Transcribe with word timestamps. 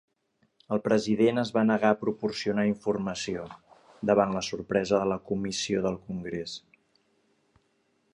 El 0.75 0.79
president 0.85 1.41
es 1.41 1.49
va 1.57 1.63
negar 1.71 1.91
a 1.95 1.97
proporcionar 2.03 2.63
informació, 2.69 3.43
davant 4.11 4.33
la 4.37 4.43
sorpresa 4.47 5.03
de 5.03 5.11
la 5.13 5.19
Comissió 5.33 5.85
del 5.85 5.99
Congrés. 6.09 6.57